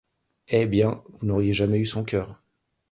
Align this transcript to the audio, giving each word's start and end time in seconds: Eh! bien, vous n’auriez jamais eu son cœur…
Eh! 0.47 0.65
bien, 0.65 0.99
vous 1.11 1.27
n’auriez 1.27 1.53
jamais 1.53 1.77
eu 1.77 1.85
son 1.85 2.03
cœur… 2.03 2.41